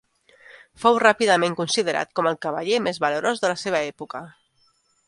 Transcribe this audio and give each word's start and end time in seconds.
Fou 0.85 0.95
ràpidament 1.03 1.57
considerat 1.59 2.17
com 2.21 2.31
el 2.33 2.41
cavaller 2.47 2.81
més 2.89 3.03
valerós 3.07 3.45
de 3.45 3.55
la 3.55 3.61
seva 3.67 3.85
època. 3.93 4.27